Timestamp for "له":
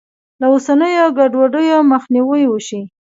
0.39-0.45